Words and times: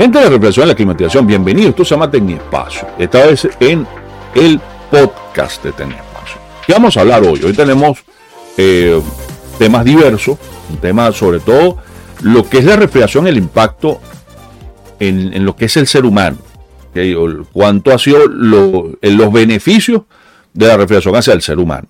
Gente 0.00 0.18
de 0.18 0.30
reflexión 0.30 0.62
en 0.62 0.68
la 0.68 0.74
climatización, 0.74 1.26
bienvenidos. 1.26 1.72
Esto 1.72 1.84
se 1.84 1.90
llama 1.90 2.10
Tecniespacio. 2.10 2.88
Esta 2.98 3.26
vez 3.26 3.46
en 3.60 3.86
el 4.34 4.58
podcast 4.90 5.62
de 5.62 5.72
Tecniespacio. 5.72 6.40
¿Qué 6.66 6.72
vamos 6.72 6.96
a 6.96 7.02
hablar 7.02 7.22
hoy? 7.22 7.38
Hoy 7.44 7.52
tenemos 7.52 7.98
eh, 8.56 8.98
temas 9.58 9.84
diversos, 9.84 10.38
un 10.70 10.78
tema 10.78 11.12
sobre 11.12 11.40
todo 11.40 11.76
lo 12.22 12.48
que 12.48 12.60
es 12.60 12.64
la 12.64 12.76
refrigeración, 12.76 13.26
el 13.26 13.36
impacto 13.36 14.00
en, 15.00 15.44
lo 15.44 15.54
que 15.54 15.66
es 15.66 15.76
el 15.76 15.86
ser 15.86 16.06
humano. 16.06 16.38
Cuánto 17.52 17.92
ha 17.92 17.98
sido 17.98 18.26
los 18.26 19.32
beneficios 19.34 20.04
de 20.54 20.66
la 20.66 20.78
refrigeración 20.78 21.16
hacia 21.16 21.34
el 21.34 21.42
ser 21.42 21.58
humano. 21.58 21.88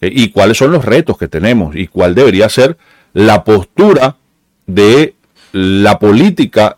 Y 0.00 0.30
cuáles 0.30 0.58
son 0.58 0.72
los 0.72 0.84
retos 0.84 1.16
que 1.16 1.28
tenemos 1.28 1.76
y 1.76 1.86
cuál 1.86 2.16
debería 2.16 2.48
ser 2.48 2.76
la 3.12 3.44
postura 3.44 4.16
de 4.66 5.14
la 5.54 6.00
política, 6.00 6.76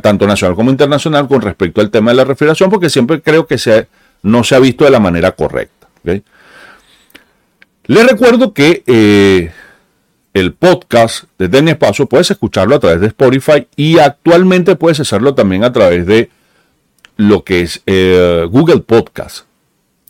tanto 0.00 0.26
nacional 0.26 0.56
como 0.56 0.70
internacional, 0.70 1.28
con 1.28 1.42
respecto 1.42 1.82
al 1.82 1.90
tema 1.90 2.10
de 2.10 2.16
la 2.16 2.24
refrigeración, 2.24 2.70
porque 2.70 2.88
siempre 2.88 3.20
creo 3.20 3.46
que 3.46 3.58
se, 3.58 3.86
no 4.22 4.42
se 4.42 4.54
ha 4.54 4.60
visto 4.60 4.86
de 4.86 4.90
la 4.90 4.98
manera 4.98 5.32
correcta. 5.32 5.88
Les 7.84 8.06
recuerdo 8.06 8.54
que 8.54 8.82
eh, 8.86 9.52
el 10.32 10.54
podcast 10.54 11.24
de 11.38 11.48
Denny 11.48 11.72
Espacio 11.72 12.06
puedes 12.06 12.30
escucharlo 12.30 12.76
a 12.76 12.80
través 12.80 13.02
de 13.02 13.08
Spotify 13.08 13.66
y 13.76 13.98
actualmente 13.98 14.74
puedes 14.76 15.00
hacerlo 15.00 15.34
también 15.34 15.62
a 15.62 15.72
través 15.72 16.06
de 16.06 16.30
lo 17.18 17.44
que 17.44 17.60
es 17.60 17.82
eh, 17.84 18.46
Google 18.50 18.80
Podcast. 18.80 19.44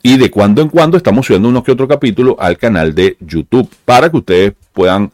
Y 0.05 0.19
de 0.19 0.31
cuando 0.31 0.63
en 0.63 0.69
cuando 0.69 0.97
estamos 0.97 1.27
subiendo 1.27 1.49
uno 1.49 1.65
que 1.65 1.73
otro 1.73 1.89
capítulo 1.89 2.37
al 2.39 2.59
canal 2.59 2.95
de 2.95 3.17
YouTube 3.19 3.69
para 3.85 4.09
que 4.09 4.19
ustedes 4.19 4.53
puedan 4.73 5.11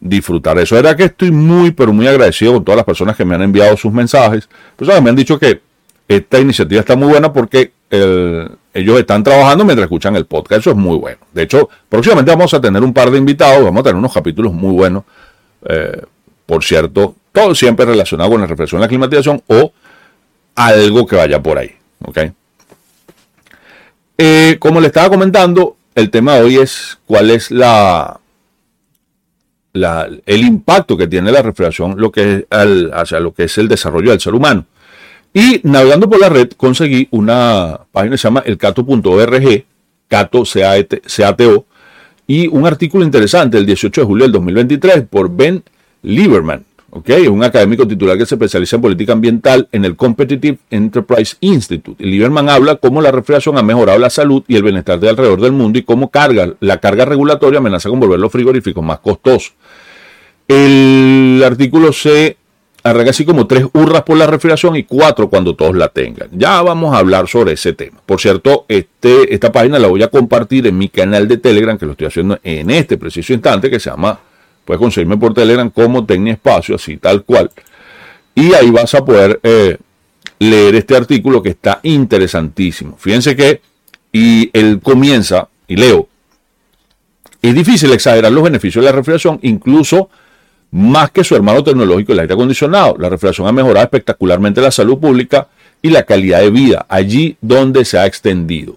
disfrutar 0.00 0.58
eso. 0.58 0.78
Era 0.78 0.96
que 0.96 1.04
estoy 1.04 1.30
muy, 1.30 1.70
pero 1.70 1.92
muy 1.92 2.06
agradecido 2.06 2.54
con 2.54 2.64
todas 2.64 2.76
las 2.76 2.84
personas 2.84 3.16
que 3.16 3.24
me 3.24 3.34
han 3.34 3.42
enviado 3.42 3.76
sus 3.76 3.92
mensajes. 3.92 4.48
Personas 4.76 5.02
me 5.02 5.10
han 5.10 5.16
dicho 5.16 5.38
que 5.38 5.60
esta 6.08 6.38
iniciativa 6.38 6.80
está 6.80 6.96
muy 6.96 7.08
buena 7.08 7.32
porque 7.32 7.72
ellos 8.74 8.98
están 8.98 9.22
trabajando 9.22 9.64
mientras 9.64 9.84
escuchan 9.84 10.16
el 10.16 10.26
podcast. 10.26 10.60
Eso 10.60 10.70
es 10.70 10.76
muy 10.76 10.96
bueno. 10.98 11.18
De 11.32 11.42
hecho, 11.42 11.68
próximamente 11.88 12.30
vamos 12.30 12.52
a 12.52 12.60
tener 12.60 12.82
un 12.82 12.92
par 12.92 13.10
de 13.10 13.18
invitados, 13.18 13.62
vamos 13.64 13.80
a 13.80 13.84
tener 13.84 13.96
unos 13.96 14.12
capítulos 14.12 14.52
muy 14.52 14.72
buenos. 14.72 15.04
Eh, 15.66 16.02
por 16.44 16.64
cierto, 16.64 17.14
todo 17.32 17.54
siempre 17.54 17.86
relacionado 17.86 18.30
con 18.30 18.40
la 18.40 18.46
reflexión, 18.46 18.80
la 18.80 18.88
climatización 18.88 19.42
o 19.46 19.72
algo 20.56 21.06
que 21.06 21.16
vaya 21.16 21.42
por 21.42 21.58
ahí. 21.58 21.74
¿ok? 22.04 22.18
Eh, 24.18 24.56
como 24.58 24.80
le 24.80 24.88
estaba 24.88 25.08
comentando, 25.08 25.76
el 25.94 26.10
tema 26.10 26.34
de 26.34 26.42
hoy 26.42 26.56
es 26.56 26.98
cuál 27.06 27.30
es 27.30 27.50
la, 27.50 28.20
el 29.74 30.40
impacto 30.40 30.96
que 30.96 31.08
tiene 31.08 31.32
la 31.32 31.42
refrigeración 31.42 31.96
lo 31.98 32.10
que 32.12 32.46
hacia 32.92 33.20
lo 33.20 33.34
que 33.34 33.44
es 33.44 33.58
el 33.58 33.68
desarrollo 33.68 34.10
del 34.10 34.20
ser 34.20 34.34
humano. 34.34 34.64
Y 35.32 35.60
navegando 35.64 36.08
por 36.08 36.20
la 36.20 36.28
red 36.28 36.52
conseguí 36.56 37.08
una 37.10 37.80
página 37.90 38.12
que 38.12 38.18
se 38.18 38.28
llama 38.28 38.42
elcato.org, 38.46 39.64
Cato, 40.06 40.44
C-A-T-O, 40.44 41.66
y 42.26 42.46
un 42.46 42.66
artículo 42.66 43.04
interesante 43.04 43.58
el 43.58 43.66
18 43.66 44.00
de 44.00 44.06
julio 44.06 44.24
del 44.24 44.32
2023 44.32 45.04
por 45.10 45.34
Ben 45.34 45.62
Lieberman, 46.02 46.64
¿okay? 46.94 47.26
un 47.26 47.42
académico 47.44 47.86
titular 47.86 48.16
que 48.16 48.24
se 48.24 48.36
especializa 48.36 48.76
en 48.76 48.82
política 48.82 49.12
ambiental 49.12 49.68
en 49.72 49.84
el 49.84 49.96
Competitive 49.96 50.58
Enterprise 50.70 51.36
Institute. 51.40 52.02
Y 52.02 52.10
Lieberman 52.10 52.48
habla 52.48 52.76
cómo 52.76 53.02
la 53.02 53.10
refrigeración 53.10 53.58
ha 53.58 53.62
mejorado 53.62 53.98
la 53.98 54.10
salud 54.10 54.42
y 54.48 54.56
el 54.56 54.62
bienestar 54.62 54.98
de 55.00 55.10
alrededor 55.10 55.40
del 55.40 55.52
mundo 55.52 55.78
y 55.78 55.82
cómo 55.82 56.10
carga, 56.10 56.54
la 56.60 56.78
carga 56.78 57.04
regulatoria 57.04 57.58
amenaza 57.58 57.88
con 57.88 58.00
volver 58.00 58.20
los 58.20 58.32
frigoríficos 58.32 58.82
más 58.82 59.00
costosos. 59.00 59.52
El 60.46 61.42
artículo 61.44 61.92
se 61.92 62.36
arranca 62.84 63.10
así 63.10 63.24
como 63.24 63.46
tres 63.46 63.64
hurras 63.72 64.02
por 64.02 64.16
la 64.16 64.26
refrigeración 64.26 64.76
y 64.76 64.84
cuatro 64.84 65.28
cuando 65.30 65.56
todos 65.56 65.74
la 65.74 65.88
tengan. 65.88 66.28
Ya 66.32 66.60
vamos 66.62 66.94
a 66.94 66.98
hablar 66.98 67.26
sobre 67.28 67.52
ese 67.52 67.72
tema. 67.72 67.98
Por 68.04 68.20
cierto, 68.20 68.66
este, 68.68 69.34
esta 69.34 69.50
página 69.50 69.78
la 69.78 69.88
voy 69.88 70.02
a 70.02 70.08
compartir 70.08 70.66
en 70.66 70.76
mi 70.76 70.90
canal 70.90 71.26
de 71.26 71.38
Telegram, 71.38 71.78
que 71.78 71.86
lo 71.86 71.92
estoy 71.92 72.06
haciendo 72.06 72.38
en 72.44 72.70
este 72.70 72.98
preciso 72.98 73.32
instante, 73.32 73.70
que 73.70 73.80
se 73.80 73.90
llama, 73.90 74.20
puedes 74.64 74.80
conseguirme 74.80 75.16
por 75.16 75.34
Telegram 75.34 75.70
como 75.70 76.04
Tecnia 76.04 76.34
Espacio, 76.34 76.76
así 76.76 76.96
tal 76.96 77.24
cual. 77.24 77.50
Y 78.34 78.52
ahí 78.54 78.70
vas 78.70 78.94
a 78.94 79.04
poder 79.04 79.40
eh, 79.42 79.76
leer 80.38 80.74
este 80.74 80.96
artículo 80.96 81.42
que 81.42 81.50
está 81.50 81.80
interesantísimo. 81.82 82.96
Fíjense 82.98 83.36
que, 83.36 83.60
y 84.12 84.50
él 84.52 84.80
comienza, 84.82 85.48
y 85.68 85.76
leo, 85.76 86.08
es 87.42 87.54
difícil 87.54 87.92
exagerar 87.92 88.32
los 88.32 88.42
beneficios 88.42 88.82
de 88.82 88.90
la 88.90 88.96
refrigeración, 88.96 89.38
incluso 89.42 90.08
más 90.70 91.10
que 91.10 91.22
su 91.22 91.36
hermano 91.36 91.62
tecnológico, 91.62 92.12
el 92.12 92.20
aire 92.20 92.34
acondicionado. 92.34 92.96
La 92.98 93.08
refrigeración 93.08 93.46
ha 93.46 93.52
mejorado 93.52 93.84
espectacularmente 93.84 94.60
la 94.60 94.70
salud 94.70 94.98
pública 94.98 95.48
y 95.82 95.90
la 95.90 96.04
calidad 96.04 96.40
de 96.40 96.50
vida 96.50 96.86
allí 96.88 97.36
donde 97.40 97.84
se 97.84 97.98
ha 97.98 98.06
extendido. 98.06 98.76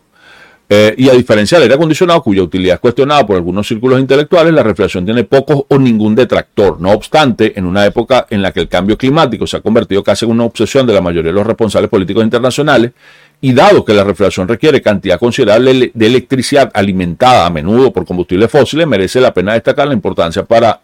Eh, 0.70 0.94
y 0.98 1.08
a 1.08 1.14
diferencia 1.14 1.58
del 1.58 1.64
aire 1.64 1.76
acondicionado, 1.76 2.22
cuya 2.22 2.44
utilidad 2.44 2.76
es 2.76 2.80
cuestionada 2.82 3.26
por 3.26 3.38
algunos 3.38 3.66
círculos 3.66 4.02
intelectuales, 4.02 4.54
la 4.54 4.64
refrigeración 4.64 5.06
tiene 5.06 5.24
pocos 5.24 5.64
o 5.70 5.78
ningún 5.78 6.14
detractor. 6.14 6.82
No 6.82 6.92
obstante, 6.92 7.58
en 7.58 7.66
una 7.66 7.86
época 7.86 8.28
en 8.30 8.42
la 8.42 8.52
que 8.52 8.60
el 8.60 8.68
cambio 8.68 8.98
climático 8.98 9.48
se 9.48 9.58
ha 9.58 9.62
convertido 9.62 10.04
casi 10.04 10.26
en 10.26 10.32
una 10.32 10.44
obsesión 10.44 10.86
de 10.86 10.94
la 10.94 11.00
mayoría 11.00 11.32
de 11.32 11.36
los 11.36 11.48
responsables 11.48 11.90
políticos 11.90 12.24
internacionales, 12.24 12.92
y 13.40 13.54
dado 13.54 13.86
que 13.86 13.94
la 13.94 14.04
refrigeración 14.04 14.48
requiere 14.48 14.82
cantidad 14.82 15.20
considerable 15.20 15.92
de 15.94 16.08
electricidad 16.08 16.72
alimentada 16.74 17.46
a 17.46 17.50
menudo 17.50 17.94
por 17.94 18.06
combustibles 18.06 18.50
fósiles, 18.50 18.88
merece 18.88 19.22
la 19.22 19.34
pena 19.34 19.54
destacar 19.54 19.88
la 19.88 19.94
importancia 19.94 20.44
para 20.44 20.82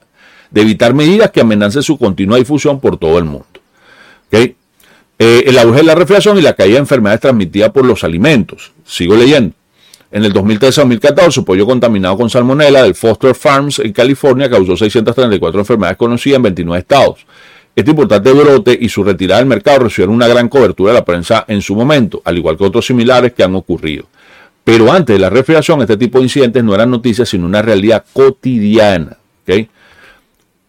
de 0.51 0.61
evitar 0.61 0.93
medidas 0.93 1.31
que 1.31 1.41
amenacen 1.41 1.81
su 1.81 1.97
continua 1.97 2.37
difusión 2.37 2.79
por 2.79 2.97
todo 2.97 3.17
el 3.17 3.25
mundo. 3.25 3.47
¿Okay? 4.27 4.55
Eh, 5.17 5.43
el 5.47 5.57
auge 5.57 5.77
de 5.77 5.83
la 5.83 5.95
refrigeración 5.95 6.37
y 6.37 6.41
la 6.41 6.53
caída 6.53 6.75
de 6.75 6.81
enfermedades 6.81 7.21
transmitidas 7.21 7.71
por 7.71 7.85
los 7.85 8.03
alimentos. 8.03 8.71
Sigo 8.85 9.15
leyendo. 9.15 9.55
En 10.13 10.23
el 10.23 10.31
2013-2014, 10.31 11.31
su 11.31 11.43
pollo 11.43 11.65
contaminado 11.65 12.15
con 12.15 12.29
salmonella 12.29 12.83
del 12.83 12.93
Foster 12.93 13.33
Farms 13.33 13.79
en 13.79 13.91
California 13.91 14.47
causó 14.47 14.77
634 14.77 15.61
enfermedades 15.61 15.97
conocidas 15.97 16.35
en 16.35 16.43
29 16.43 16.79
estados. 16.79 17.25
Este 17.75 17.89
importante 17.89 18.31
brote 18.31 18.77
y 18.79 18.89
su 18.89 19.03
retirada 19.03 19.39
del 19.39 19.47
mercado 19.47 19.79
recibieron 19.79 20.13
una 20.13 20.27
gran 20.27 20.49
cobertura 20.49 20.93
de 20.93 20.99
la 20.99 21.03
prensa 21.03 21.45
en 21.47 21.63
su 21.63 21.73
momento, 21.73 22.21
al 22.25 22.37
igual 22.37 22.55
que 22.55 22.63
otros 22.63 22.85
similares 22.85 23.33
que 23.33 23.41
han 23.41 23.55
ocurrido. 23.55 24.05
Pero 24.63 24.91
antes 24.91 25.15
de 25.15 25.19
la 25.19 25.31
refrigeración, 25.31 25.81
este 25.81 25.97
tipo 25.97 26.19
de 26.19 26.25
incidentes 26.25 26.63
no 26.63 26.75
eran 26.75 26.91
noticias, 26.91 27.27
sino 27.27 27.47
una 27.47 27.63
realidad 27.63 28.05
cotidiana. 28.13 29.17
¿okay? 29.41 29.67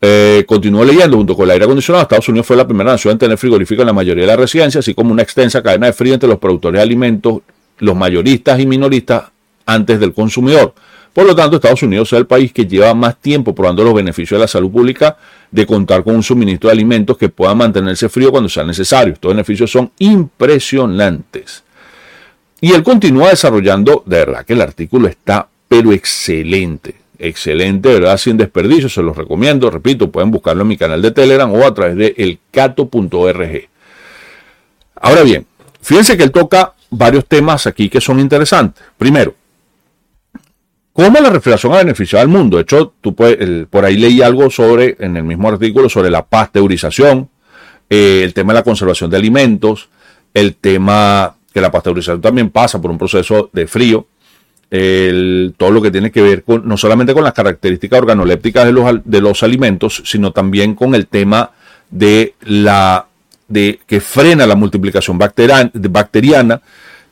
Eh, 0.00 0.46
leyendo, 0.48 1.18
junto 1.18 1.36
con 1.36 1.44
el 1.44 1.50
aire 1.50 1.66
acondicionado, 1.66 2.04
Estados 2.04 2.30
Unidos 2.30 2.46
fue 2.46 2.56
la 2.56 2.66
primera 2.66 2.92
nación 2.92 3.12
en 3.12 3.18
tener 3.18 3.36
frigorífico 3.36 3.82
en 3.82 3.88
la 3.88 3.92
mayoría 3.92 4.22
de 4.22 4.28
las 4.28 4.38
residencias, 4.38 4.82
así 4.82 4.94
como 4.94 5.12
una 5.12 5.20
extensa 5.22 5.62
cadena 5.62 5.88
de 5.88 5.92
frío 5.92 6.14
entre 6.14 6.30
los 6.30 6.38
productores 6.38 6.78
de 6.78 6.82
alimentos, 6.82 7.42
los 7.78 7.94
mayoristas 7.94 8.58
y 8.58 8.64
minoristas 8.64 9.33
antes 9.66 10.00
del 10.00 10.12
consumidor. 10.12 10.74
Por 11.12 11.26
lo 11.26 11.36
tanto, 11.36 11.56
Estados 11.56 11.82
Unidos 11.82 12.12
es 12.12 12.18
el 12.18 12.26
país 12.26 12.52
que 12.52 12.66
lleva 12.66 12.92
más 12.92 13.20
tiempo 13.20 13.54
probando 13.54 13.84
los 13.84 13.94
beneficios 13.94 14.38
de 14.38 14.44
la 14.44 14.48
salud 14.48 14.70
pública 14.70 15.16
de 15.50 15.64
contar 15.64 16.02
con 16.02 16.16
un 16.16 16.22
suministro 16.22 16.68
de 16.68 16.72
alimentos 16.72 17.16
que 17.16 17.28
pueda 17.28 17.54
mantenerse 17.54 18.08
frío 18.08 18.32
cuando 18.32 18.48
sea 18.48 18.64
necesario. 18.64 19.14
Estos 19.14 19.30
beneficios 19.30 19.70
son 19.70 19.92
impresionantes. 19.98 21.62
Y 22.60 22.72
él 22.72 22.82
continúa 22.82 23.30
desarrollando, 23.30 24.02
de 24.06 24.18
verdad 24.18 24.44
que 24.44 24.54
el 24.54 24.62
artículo 24.62 25.06
está 25.06 25.48
pero 25.68 25.92
excelente 25.92 27.04
excelente, 27.18 27.88
¿verdad? 27.88 28.16
Sin 28.16 28.36
desperdicio, 28.36 28.88
se 28.88 29.02
los 29.02 29.16
recomiendo. 29.16 29.70
Repito, 29.70 30.10
pueden 30.10 30.30
buscarlo 30.30 30.62
en 30.62 30.68
mi 30.68 30.76
canal 30.76 31.00
de 31.02 31.10
Telegram 31.10 31.50
o 31.52 31.64
a 31.64 31.74
través 31.74 31.96
de 31.96 32.14
elcato.org. 32.16 33.68
Ahora 34.96 35.22
bien, 35.22 35.46
fíjense 35.80 36.16
que 36.16 36.24
él 36.24 36.32
toca 36.32 36.72
varios 36.90 37.26
temas 37.26 37.66
aquí 37.66 37.88
que 37.88 38.00
son 38.00 38.20
interesantes. 38.20 38.82
Primero, 38.96 39.34
¿cómo 40.94 41.20
la 41.20 41.28
refrigeración 41.28 41.74
ha 41.74 41.78
beneficiado 41.78 42.22
al 42.22 42.28
mundo? 42.28 42.56
De 42.56 42.62
hecho, 42.62 42.94
tú 43.02 43.14
puedes, 43.14 43.66
por 43.66 43.84
ahí 43.84 43.98
leí 43.98 44.22
algo 44.22 44.48
sobre, 44.48 44.96
en 44.98 45.18
el 45.18 45.24
mismo 45.24 45.48
artículo, 45.48 45.90
sobre 45.90 46.10
la 46.10 46.24
pasteurización, 46.24 47.28
eh, 47.90 48.22
el 48.24 48.32
tema 48.32 48.54
de 48.54 48.60
la 48.60 48.64
conservación 48.64 49.10
de 49.10 49.18
alimentos, 49.18 49.90
el 50.32 50.54
tema 50.54 51.36
que 51.52 51.60
la 51.60 51.70
pasteurización 51.70 52.22
también 52.22 52.48
pasa 52.48 52.80
por 52.80 52.90
un 52.90 52.96
proceso 52.96 53.50
de 53.52 53.66
frío 53.66 54.06
todo 55.56 55.70
lo 55.70 55.80
que 55.80 55.92
tiene 55.92 56.10
que 56.10 56.20
ver 56.20 56.44
no 56.64 56.76
solamente 56.76 57.14
con 57.14 57.22
las 57.22 57.32
características 57.32 58.00
organolépticas 58.00 58.64
de 58.64 58.72
los, 58.72 59.00
de 59.04 59.20
los 59.20 59.42
alimentos, 59.44 60.02
sino 60.04 60.32
también 60.32 60.74
con 60.74 60.96
el 60.96 61.06
tema 61.06 61.52
de 61.90 62.34
la 62.40 63.06
de 63.46 63.78
que 63.86 64.00
frena 64.00 64.46
la 64.46 64.56
multiplicación 64.56 65.18
bacteriana, 65.18 66.60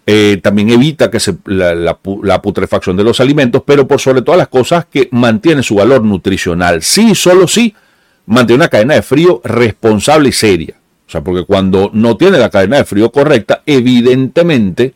eh, 0.04 0.40
también 0.42 0.70
evita 0.70 1.10
que 1.10 1.20
se, 1.20 1.36
la, 1.44 1.96
putrefacción 2.42 2.96
de 2.96 3.04
los 3.04 3.20
alimentos, 3.20 3.62
pero 3.64 3.86
por 3.86 4.00
sobre 4.00 4.22
todas 4.22 4.38
las 4.38 4.48
cosas 4.48 4.86
que 4.86 5.08
mantiene 5.12 5.62
su 5.62 5.76
valor 5.76 6.02
nutricional. 6.02 6.82
Sí, 6.82 7.14
solo 7.14 7.46
sí, 7.46 7.74
mantiene 8.26 8.62
una 8.62 8.68
cadena 8.68 8.94
de 8.94 9.02
frío 9.02 9.40
responsable 9.44 10.30
y 10.30 10.32
seria. 10.32 10.74
O 11.06 11.10
sea, 11.10 11.22
porque 11.22 11.44
cuando 11.44 11.90
no 11.92 12.16
tiene 12.16 12.38
la 12.38 12.50
cadena 12.50 12.78
de 12.78 12.84
frío 12.84 13.12
correcta, 13.12 13.62
evidentemente 13.66 14.94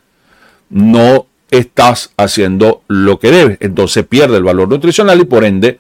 no 0.71 1.27
estás 1.51 2.13
haciendo 2.17 2.83
lo 2.89 3.21
que 3.21 3.31
debes. 3.31 3.59
Entonces 3.61 4.05
pierde 4.07 4.37
el 4.37 4.43
valor 4.43 4.69
nutricional 4.69 5.21
y 5.21 5.25
por 5.25 5.45
ende 5.45 5.79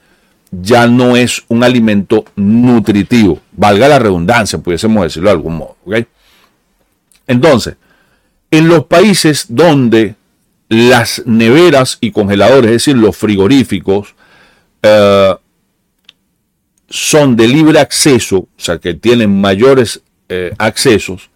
ya 0.52 0.86
no 0.86 1.16
es 1.16 1.42
un 1.48 1.64
alimento 1.64 2.24
nutritivo. 2.36 3.40
Valga 3.52 3.88
la 3.88 3.98
redundancia, 3.98 4.58
pudiésemos 4.58 5.02
decirlo 5.02 5.30
de 5.30 5.34
algún 5.34 5.56
modo. 5.56 5.76
Entonces, 7.26 7.76
en 8.50 8.68
los 8.68 8.86
países 8.86 9.46
donde 9.48 10.14
las 10.68 11.22
neveras 11.26 11.98
y 12.00 12.10
congeladores, 12.10 12.66
es 12.66 12.72
decir, 12.72 12.96
los 12.96 13.16
frigoríficos, 13.16 14.14
eh, 14.82 15.34
son 16.88 17.36
de 17.36 17.48
libre 17.48 17.80
acceso, 17.80 18.36
o 18.38 18.48
sea, 18.56 18.78
que 18.78 18.94
tienen 18.94 19.40
mayores 19.40 20.02
eh, 20.28 20.54
accesos, 20.58 21.30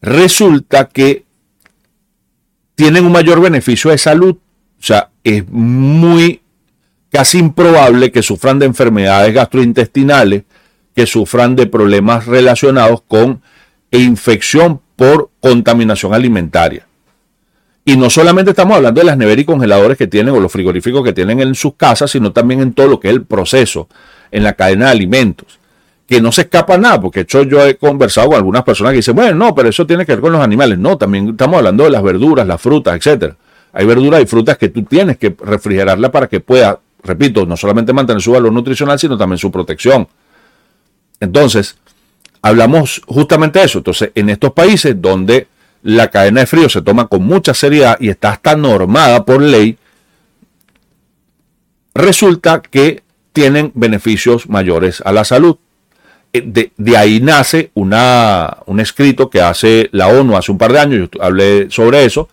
resulta 0.00 0.88
que 0.88 1.24
tienen 2.74 3.04
un 3.04 3.12
mayor 3.12 3.40
beneficio 3.40 3.90
de 3.90 3.98
salud. 3.98 4.36
O 4.36 4.82
sea, 4.82 5.10
es 5.24 5.48
muy 5.48 6.40
casi 7.10 7.38
improbable 7.38 8.12
que 8.12 8.22
sufran 8.22 8.60
de 8.60 8.66
enfermedades 8.66 9.34
gastrointestinales, 9.34 10.44
que 10.94 11.06
sufran 11.06 11.56
de 11.56 11.66
problemas 11.66 12.26
relacionados 12.26 13.02
con 13.02 13.42
infección 13.90 14.80
por 14.98 15.30
contaminación 15.38 16.12
alimentaria. 16.12 16.84
Y 17.84 17.96
no 17.96 18.10
solamente 18.10 18.50
estamos 18.50 18.76
hablando 18.76 19.00
de 19.00 19.06
las 19.06 19.16
neveras 19.16 19.42
y 19.42 19.44
congeladores 19.44 19.96
que 19.96 20.08
tienen 20.08 20.34
o 20.34 20.40
los 20.40 20.50
frigoríficos 20.50 21.04
que 21.04 21.12
tienen 21.12 21.38
en 21.38 21.54
sus 21.54 21.74
casas, 21.74 22.10
sino 22.10 22.32
también 22.32 22.60
en 22.60 22.72
todo 22.72 22.88
lo 22.88 22.98
que 22.98 23.06
es 23.06 23.14
el 23.14 23.22
proceso, 23.22 23.88
en 24.32 24.42
la 24.42 24.54
cadena 24.54 24.86
de 24.86 24.90
alimentos. 24.90 25.60
Que 26.08 26.20
no 26.20 26.32
se 26.32 26.42
escapa 26.42 26.76
nada, 26.78 27.00
porque 27.00 27.20
hecho 27.20 27.44
yo 27.44 27.64
he 27.64 27.76
conversado 27.76 28.26
con 28.26 28.36
algunas 28.38 28.64
personas 28.64 28.90
que 28.90 28.96
dicen, 28.96 29.14
bueno, 29.14 29.36
no, 29.36 29.54
pero 29.54 29.68
eso 29.68 29.86
tiene 29.86 30.04
que 30.04 30.12
ver 30.12 30.20
con 30.20 30.32
los 30.32 30.40
animales. 30.40 30.78
No, 30.78 30.98
también 30.98 31.28
estamos 31.28 31.58
hablando 31.58 31.84
de 31.84 31.90
las 31.90 32.02
verduras, 32.02 32.44
las 32.44 32.60
frutas, 32.60 32.96
etcétera. 32.96 33.36
Hay 33.72 33.86
verduras 33.86 34.20
y 34.20 34.26
frutas 34.26 34.58
que 34.58 34.68
tú 34.68 34.82
tienes 34.82 35.16
que 35.16 35.36
refrigerarla 35.38 36.10
para 36.10 36.26
que 36.26 36.40
pueda, 36.40 36.80
repito, 37.04 37.46
no 37.46 37.56
solamente 37.56 37.92
mantener 37.92 38.20
su 38.20 38.32
valor 38.32 38.52
nutricional, 38.52 38.98
sino 38.98 39.16
también 39.16 39.38
su 39.38 39.52
protección. 39.52 40.08
Entonces, 41.20 41.78
hablamos 42.42 43.02
justamente 43.06 43.58
de 43.58 43.66
eso. 43.66 43.78
Entonces, 43.78 44.10
en 44.14 44.30
estos 44.30 44.52
países 44.52 44.94
donde 45.00 45.46
la 45.82 46.08
cadena 46.08 46.40
de 46.40 46.46
frío 46.46 46.68
se 46.68 46.82
toma 46.82 47.06
con 47.06 47.24
mucha 47.24 47.54
seriedad 47.54 47.96
y 48.00 48.08
está 48.08 48.30
hasta 48.30 48.56
normada 48.56 49.24
por 49.24 49.42
ley, 49.42 49.78
resulta 51.94 52.60
que 52.62 53.02
tienen 53.32 53.72
beneficios 53.74 54.48
mayores 54.48 55.02
a 55.04 55.12
la 55.12 55.24
salud. 55.24 55.56
Eh, 56.32 56.70
de, 56.76 56.96
ahí 56.96 57.20
nace 57.20 57.70
una, 57.74 58.58
un 58.66 58.80
escrito 58.80 59.30
que 59.30 59.40
hace 59.40 59.88
la 59.92 60.08
ONU 60.08 60.36
hace 60.36 60.52
un 60.52 60.58
par 60.58 60.72
de 60.72 60.80
años, 60.80 61.08
yo 61.12 61.22
hablé 61.22 61.70
sobre 61.70 62.04
eso, 62.04 62.28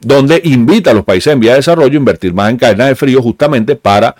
donde 0.00 0.40
invita 0.44 0.90
a 0.90 0.94
los 0.94 1.04
países 1.04 1.32
en 1.32 1.40
vía 1.40 1.52
de 1.52 1.58
desarrollo 1.58 1.94
a 1.94 1.96
invertir 1.96 2.34
más 2.34 2.50
en 2.50 2.56
cadena 2.56 2.86
de 2.86 2.94
frío 2.94 3.22
justamente 3.22 3.74
para 3.74 4.14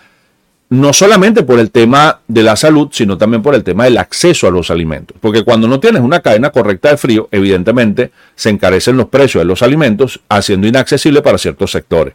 no 0.70 0.93
solamente 0.93 1.43
por 1.44 1.59
el 1.59 1.70
tema 1.70 2.20
de 2.29 2.43
la 2.43 2.55
salud, 2.55 2.88
sino 2.93 3.17
también 3.17 3.43
por 3.43 3.55
el 3.55 3.65
tema 3.65 3.85
del 3.85 3.97
acceso 3.97 4.47
a 4.47 4.50
los 4.50 4.70
alimentos. 4.70 5.17
Porque 5.20 5.43
cuando 5.43 5.67
no 5.67 5.81
tienes 5.81 6.03
una 6.03 6.20
cadena 6.20 6.50
correcta 6.50 6.91
de 6.91 6.99
frío, 6.99 7.29
evidentemente 7.32 8.11
se 8.35 8.50
encarecen 8.50 8.97
los 8.97 9.06
precios 9.06 9.41
de 9.41 9.47
los 9.47 9.62
alimentos, 9.62 10.20
haciendo 10.29 10.67
inaccesible 10.67 11.23
para 11.23 11.38
ciertos 11.38 11.70
sectores. 11.70 12.15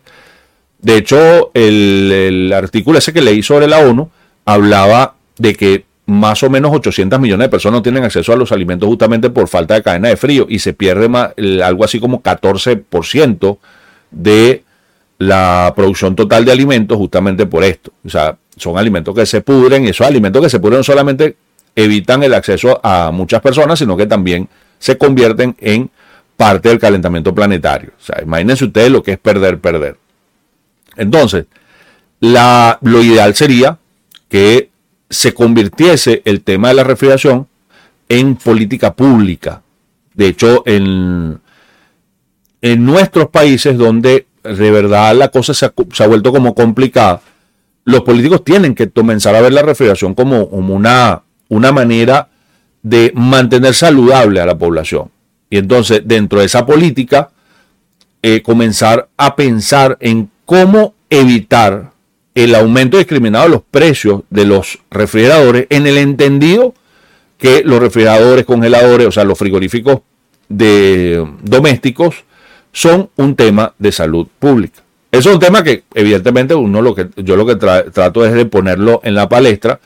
De 0.79 0.97
hecho, 0.97 1.49
el, 1.53 2.53
artículo 2.55 2.99
ese 2.99 3.13
que 3.13 3.21
leí 3.21 3.41
sobre 3.41 3.67
la 3.67 3.79
ONU 3.79 4.11
hablaba 4.45 5.15
de 5.37 5.55
que 5.55 5.85
más 6.05 6.43
o 6.43 6.49
menos 6.49 6.71
800 6.73 7.19
millones 7.19 7.45
de 7.45 7.49
personas 7.49 7.79
no 7.79 7.81
tienen 7.81 8.03
acceso 8.03 8.33
a 8.33 8.35
los 8.35 8.51
alimentos 8.51 8.87
justamente 8.87 9.29
por 9.29 9.47
falta 9.47 9.75
de 9.75 9.81
cadena 9.81 10.09
de 10.09 10.17
frío 10.17 10.45
y 10.49 10.59
se 10.59 10.73
pierde 10.73 11.09
algo 11.63 11.85
así 11.85 11.99
como 12.01 12.21
14% 12.21 13.57
de 14.11 14.63
la 15.17 15.71
producción 15.75 16.15
total 16.15 16.43
de 16.43 16.51
alimentos 16.51 16.97
justamente 16.97 17.45
por 17.45 17.63
esto. 17.63 17.91
O 18.05 18.09
sea, 18.09 18.37
son 18.57 18.77
alimentos 18.77 19.15
que 19.15 19.25
se 19.25 19.41
pudren 19.41 19.85
y 19.85 19.89
esos 19.89 20.07
alimentos 20.07 20.41
que 20.41 20.49
se 20.49 20.59
pudren 20.59 20.79
no 20.79 20.83
solamente 20.83 21.35
evitan 21.75 22.23
el 22.23 22.33
acceso 22.33 22.79
a 22.83 23.11
muchas 23.11 23.41
personas, 23.41 23.79
sino 23.79 23.97
que 23.97 24.05
también 24.05 24.47
se 24.79 24.97
convierten 24.97 25.55
en 25.59 25.89
parte 26.37 26.69
del 26.69 26.79
calentamiento 26.79 27.33
planetario. 27.33 27.91
O 27.97 28.03
sea, 28.03 28.21
imagínense 28.21 28.65
ustedes 28.65 28.91
lo 28.91 29.01
que 29.01 29.13
es 29.13 29.19
perder, 29.19 29.59
perder. 29.59 29.97
Entonces, 30.95 31.45
la, 32.19 32.77
lo 32.81 33.01
ideal 33.01 33.35
sería 33.35 33.79
que 34.29 34.69
se 35.09 35.33
convirtiese 35.33 36.21
el 36.25 36.43
tema 36.43 36.69
de 36.69 36.73
la 36.75 36.83
refrigeración 36.83 37.47
en 38.09 38.35
política 38.35 38.93
pública. 38.93 39.61
De 40.13 40.27
hecho, 40.27 40.63
en, 40.65 41.39
en 42.61 42.85
nuestros 42.85 43.29
países 43.29 43.77
donde 43.77 44.27
de 44.43 44.71
verdad 44.71 45.15
la 45.15 45.29
cosa 45.29 45.53
se 45.53 45.65
ha, 45.65 45.73
se 45.93 46.03
ha 46.03 46.07
vuelto 46.07 46.31
como 46.31 46.53
complicada, 46.53 47.21
los 47.85 48.01
políticos 48.01 48.43
tienen 48.43 48.75
que 48.75 48.89
comenzar 48.89 49.35
a 49.35 49.41
ver 49.41 49.53
la 49.53 49.61
refrigeración 49.61 50.13
como, 50.13 50.43
una, 50.45 51.23
una 51.49 51.71
manera 51.71 52.29
de 52.81 53.11
mantener 53.15 53.73
saludable 53.73 54.39
a 54.39 54.45
la 54.45 54.57
población. 54.57 55.09
Y 55.49 55.57
entonces, 55.57 56.01
dentro 56.05 56.39
de 56.39 56.45
esa 56.45 56.65
política, 56.65 57.29
eh, 58.21 58.41
comenzar 58.41 59.09
a 59.17 59.35
pensar 59.35 59.97
en 59.99 60.29
cómo 60.45 60.93
evitar 61.09 61.91
el 62.35 62.55
aumento 62.55 62.97
discriminado 62.97 63.45
de 63.45 63.51
los 63.51 63.61
precios 63.69 64.21
de 64.29 64.45
los 64.45 64.79
refrigeradores 64.89 65.67
en 65.69 65.85
el 65.85 65.97
entendido 65.97 66.73
que 67.37 67.63
los 67.63 67.79
refrigeradores, 67.79 68.45
congeladores, 68.45 69.07
o 69.07 69.11
sea, 69.11 69.25
los 69.25 69.37
frigoríficos 69.37 69.99
de 70.49 71.25
domésticos 71.41 72.23
son 72.71 73.09
un 73.17 73.35
tema 73.35 73.73
de 73.77 73.91
salud 73.91 74.27
pública. 74.39 74.81
Eso 75.13 75.29
es 75.29 75.35
un 75.35 75.39
tema 75.39 75.63
que 75.63 75.83
evidentemente 75.93 76.55
uno 76.55 76.81
lo 76.81 76.95
que 76.95 77.07
yo 77.17 77.35
lo 77.35 77.45
que 77.45 77.55
trato 77.55 78.25
es 78.25 78.33
de 78.33 78.47
ponerlo 78.47 78.99
en 79.03 79.13
la 79.13 79.29
palestra 79.29 79.79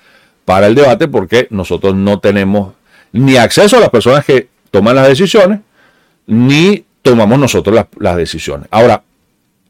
para 0.45 0.67
el 0.67 0.73
debate 0.73 1.09
porque 1.09 1.47
nosotros 1.49 1.95
no 1.95 2.21
tenemos 2.21 2.75
ni 3.11 3.35
acceso 3.35 3.75
a 3.75 3.81
las 3.81 3.89
personas 3.89 4.23
que 4.23 4.47
toman 4.71 4.95
las 4.95 5.09
decisiones 5.09 5.59
ni 6.27 6.85
tomamos 7.01 7.37
nosotros 7.39 7.87
las, 7.99 8.15
decisiones. 8.15 8.69
Ahora, 8.71 9.03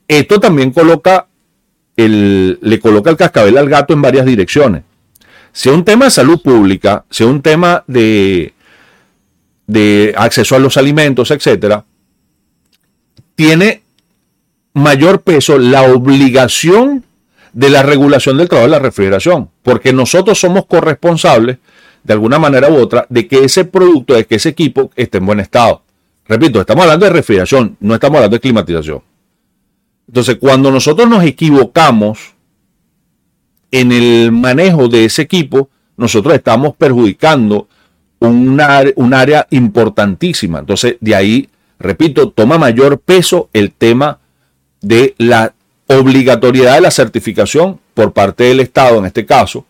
esto 0.07 0.39
también 0.39 0.69
coloca 0.69 1.25
el, 1.95 2.59
le 2.61 2.79
coloca 2.79 3.09
el 3.09 3.17
cascabel 3.17 3.57
al 3.57 3.67
gato 3.67 3.95
en 3.95 4.01
varias 4.03 4.27
direcciones. 4.27 4.83
Si 5.53 5.69
es 5.69 5.75
un 5.75 5.83
tema 5.83 6.05
de 6.05 6.11
salud 6.11 6.39
pública, 6.39 7.03
si 7.09 7.23
es 7.23 7.29
un 7.31 7.41
tema 7.41 7.83
de, 7.87 8.53
de 9.65 10.13
acceso 10.15 10.55
a 10.55 10.59
los 10.59 10.77
alimentos, 10.77 11.31
etcétera, 11.31 11.83
tiene 13.33 13.86
mayor 14.77 15.21
peso 15.21 15.57
la 15.57 15.83
obligación 15.83 17.03
de 17.53 17.69
la 17.69 17.83
regulación 17.83 18.37
del 18.37 18.49
trabajo 18.49 18.67
de 18.67 18.71
la 18.71 18.79
refrigeración, 18.79 19.49
porque 19.63 19.93
nosotros 19.93 20.39
somos 20.39 20.65
corresponsables, 20.65 21.57
de 22.03 22.13
alguna 22.13 22.39
manera 22.39 22.69
u 22.69 22.75
otra, 22.77 23.05
de 23.09 23.27
que 23.27 23.43
ese 23.43 23.65
producto, 23.65 24.13
de 24.13 24.25
que 24.25 24.35
ese 24.35 24.49
equipo 24.49 24.91
esté 24.95 25.17
en 25.17 25.25
buen 25.25 25.39
estado. 25.39 25.81
Repito, 26.27 26.61
estamos 26.61 26.83
hablando 26.83 27.05
de 27.05 27.13
refrigeración, 27.13 27.77
no 27.79 27.95
estamos 27.95 28.17
hablando 28.17 28.35
de 28.35 28.41
climatización. 28.41 29.01
Entonces, 30.07 30.37
cuando 30.39 30.71
nosotros 30.71 31.09
nos 31.09 31.23
equivocamos 31.23 32.35
en 33.71 33.91
el 33.91 34.31
manejo 34.31 34.87
de 34.87 35.05
ese 35.05 35.23
equipo, 35.23 35.69
nosotros 35.97 36.33
estamos 36.33 36.75
perjudicando 36.75 37.67
un, 38.19 38.59
área 39.13 39.47
importantísima. 39.49 40.59
Entonces, 40.59 40.97
de 40.99 41.15
ahí, 41.15 41.49
repito, 41.79 42.29
toma 42.29 42.57
mayor 42.57 42.99
peso 42.99 43.49
el 43.53 43.71
tema 43.71 44.19
de 44.81 45.15
la 45.17 45.53
obligatoriedad 45.87 46.75
de 46.75 46.81
la 46.81 46.91
certificación 46.91 47.79
por 47.93 48.13
parte 48.13 48.45
del 48.45 48.59
Estado, 48.59 48.99
en 48.99 49.05
este 49.05 49.25
caso, 49.25 49.65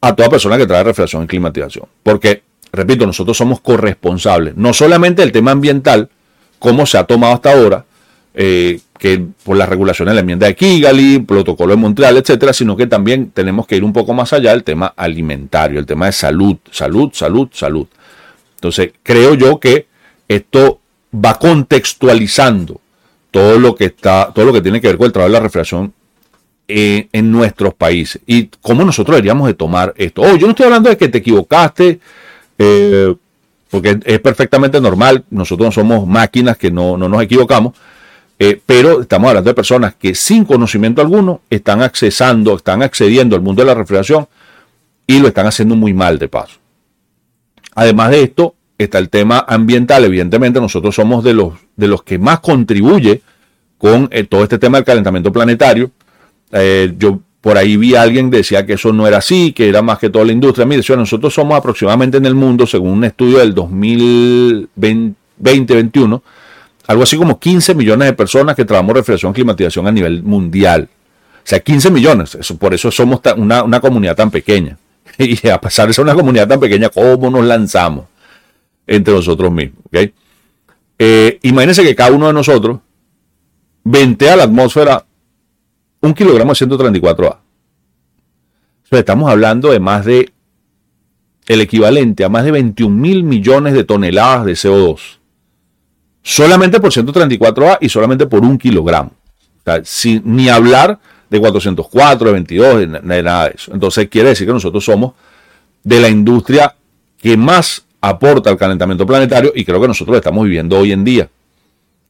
a 0.00 0.14
toda 0.14 0.28
persona 0.28 0.58
que 0.58 0.66
trae 0.66 0.82
refrigeración 0.82 1.24
y 1.24 1.26
climatización. 1.26 1.86
Porque, 2.02 2.42
repito, 2.72 3.06
nosotros 3.06 3.36
somos 3.36 3.60
corresponsables, 3.60 4.56
no 4.56 4.72
solamente 4.72 5.22
del 5.22 5.32
tema 5.32 5.52
ambiental, 5.52 6.08
como 6.58 6.86
se 6.86 6.98
ha 6.98 7.04
tomado 7.04 7.34
hasta 7.34 7.52
ahora, 7.52 7.84
eh, 8.34 8.80
que 8.98 9.24
por 9.44 9.56
las 9.56 9.68
regulaciones 9.68 10.12
de 10.12 10.14
la 10.14 10.20
enmienda 10.20 10.46
de 10.46 10.56
Kigali, 10.56 11.20
protocolo 11.20 11.72
de 11.72 11.76
Montreal, 11.76 12.16
etcétera, 12.16 12.52
sino 12.52 12.76
que 12.76 12.86
también 12.86 13.30
tenemos 13.30 13.66
que 13.66 13.76
ir 13.76 13.84
un 13.84 13.92
poco 13.92 14.14
más 14.14 14.32
allá 14.32 14.50
del 14.50 14.64
tema 14.64 14.92
alimentario, 14.96 15.78
el 15.78 15.86
tema 15.86 16.06
de 16.06 16.12
salud, 16.12 16.56
salud, 16.70 17.10
salud, 17.12 17.48
salud. 17.52 17.86
Entonces, 18.56 18.92
creo 19.02 19.34
yo 19.34 19.60
que 19.60 19.86
esto 20.26 20.80
va 21.14 21.38
contextualizando 21.38 22.80
todo 23.34 23.58
lo 23.58 23.74
que 23.74 23.86
está, 23.86 24.30
todo 24.32 24.44
lo 24.44 24.52
que 24.52 24.60
tiene 24.60 24.80
que 24.80 24.86
ver 24.86 24.96
con 24.96 25.06
el 25.06 25.12
trabajo 25.12 25.32
de 25.32 25.32
la 25.32 25.42
refrigeración 25.42 25.92
eh, 26.68 27.08
en 27.12 27.32
nuestros 27.32 27.74
países 27.74 28.22
y 28.28 28.48
cómo 28.62 28.84
nosotros 28.84 29.16
deberíamos 29.16 29.48
de 29.48 29.54
tomar 29.54 29.92
esto. 29.96 30.22
Oh, 30.22 30.36
yo 30.36 30.46
no 30.46 30.50
estoy 30.50 30.66
hablando 30.66 30.88
de 30.88 30.96
que 30.96 31.08
te 31.08 31.18
equivocaste, 31.18 31.98
eh, 32.58 33.12
porque 33.70 33.98
es 34.04 34.20
perfectamente 34.20 34.80
normal, 34.80 35.24
nosotros 35.30 35.66
no 35.66 35.72
somos 35.72 36.06
máquinas 36.06 36.56
que 36.56 36.70
no, 36.70 36.96
nos 36.96 37.22
equivocamos, 37.24 37.74
eh, 38.38 38.60
pero 38.64 39.00
estamos 39.00 39.30
hablando 39.30 39.50
de 39.50 39.54
personas 39.54 39.96
que 39.96 40.14
sin 40.14 40.44
conocimiento 40.44 41.02
alguno 41.02 41.40
están 41.50 41.82
accesando, 41.82 42.54
están 42.54 42.84
accediendo 42.84 43.34
al 43.34 43.42
mundo 43.42 43.62
de 43.62 43.66
la 43.66 43.74
refrigeración 43.74 44.28
y 45.08 45.18
lo 45.18 45.26
están 45.26 45.48
haciendo 45.48 45.74
muy 45.74 45.92
mal 45.92 46.20
de 46.20 46.28
paso. 46.28 46.60
Además 47.74 48.10
de 48.10 48.22
esto, 48.22 48.53
está 48.78 48.98
el 48.98 49.08
tema 49.08 49.44
ambiental. 49.46 50.04
Evidentemente, 50.04 50.60
nosotros 50.60 50.94
somos 50.94 51.24
de 51.24 51.34
los, 51.34 51.54
de 51.76 51.88
los 51.88 52.02
que 52.02 52.18
más 52.18 52.40
contribuye 52.40 53.22
con 53.78 54.08
eh, 54.10 54.24
todo 54.24 54.42
este 54.42 54.58
tema 54.58 54.78
del 54.78 54.84
calentamiento 54.84 55.32
planetario. 55.32 55.90
Eh, 56.52 56.94
yo 56.98 57.20
por 57.40 57.58
ahí 57.58 57.76
vi 57.76 57.94
a 57.94 58.02
alguien 58.02 58.30
que 58.30 58.38
decía 58.38 58.64
que 58.64 58.74
eso 58.74 58.92
no 58.92 59.06
era 59.06 59.18
así, 59.18 59.52
que 59.52 59.68
era 59.68 59.82
más 59.82 59.98
que 59.98 60.08
toda 60.08 60.24
la 60.24 60.32
industria. 60.32 60.64
Mire, 60.64 60.82
nosotros 60.96 61.34
somos 61.34 61.58
aproximadamente 61.58 62.16
en 62.16 62.26
el 62.26 62.34
mundo, 62.34 62.66
según 62.66 62.90
un 62.90 63.04
estudio 63.04 63.38
del 63.38 63.54
2020, 63.54 65.16
2021, 65.36 66.22
algo 66.86 67.02
así 67.02 67.16
como 67.16 67.38
15 67.38 67.74
millones 67.74 68.06
de 68.08 68.12
personas 68.14 68.56
que 68.56 68.64
trabajamos 68.64 68.94
refrigeración 68.96 69.32
y 69.32 69.34
climatización 69.34 69.86
a 69.86 69.92
nivel 69.92 70.22
mundial. 70.22 70.88
O 71.36 71.46
sea, 71.46 71.60
15 71.60 71.90
millones. 71.90 72.34
Eso, 72.34 72.56
por 72.56 72.72
eso 72.72 72.90
somos 72.90 73.20
una, 73.36 73.80
comunidad 73.80 74.16
tan 74.16 74.30
pequeña. 74.30 74.78
Y 75.18 75.46
a 75.48 75.60
pesar 75.60 75.86
de 75.86 75.92
ser 75.92 76.02
una 76.02 76.14
comunidad 76.14 76.48
tan 76.48 76.58
pequeña, 76.58 76.88
¿cómo 76.88 77.30
nos 77.30 77.44
lanzamos 77.44 78.06
entre 78.86 79.14
nosotros 79.14 79.52
mismos? 79.52 79.82
Eh, 80.98 81.38
imagínense 81.42 81.82
que 81.82 81.94
cada 81.94 82.12
uno 82.12 82.28
de 82.28 82.32
nosotros 82.32 82.80
ventea 83.82 84.34
a 84.34 84.36
la 84.36 84.44
atmósfera 84.44 85.04
un 86.00 86.14
kilogramo 86.14 86.52
de 86.52 86.66
134A. 86.66 87.38
estamos 88.90 89.30
hablando 89.30 89.72
de 89.72 89.80
más 89.80 90.04
de 90.04 90.30
el 91.46 91.60
equivalente 91.60 92.24
a 92.24 92.28
más 92.28 92.44
de 92.44 92.52
21 92.52 92.94
mil 92.94 93.24
millones 93.24 93.74
de 93.74 93.84
toneladas 93.84 94.44
de 94.44 94.52
CO2. 94.52 95.18
Solamente 96.22 96.80
por 96.80 96.92
134A 96.92 97.78
y 97.80 97.88
solamente 97.88 98.26
por 98.26 98.42
un 98.42 98.56
kilogramo. 98.56 99.12
sin, 99.82 100.22
ni 100.24 100.48
hablar 100.48 100.98
de 101.28 101.40
404, 101.40 102.26
de 102.26 102.32
22, 102.32 102.78
de, 102.78 103.22
nada 103.22 103.48
de 103.48 103.54
eso. 103.56 103.72
Entonces 103.74 104.08
quiere 104.08 104.30
decir 104.30 104.46
que 104.46 104.52
nosotros 104.52 104.84
somos 104.84 105.12
de 105.82 106.00
la 106.00 106.08
industria 106.08 106.74
que 107.18 107.36
más 107.36 107.83
aporta 108.08 108.50
al 108.50 108.56
calentamiento 108.56 109.06
planetario 109.06 109.52
y 109.54 109.64
creo 109.64 109.80
que 109.80 109.88
nosotros 109.88 110.12
lo 110.12 110.18
estamos 110.18 110.44
viviendo 110.44 110.78
hoy 110.78 110.92
en 110.92 111.04
día. 111.04 111.28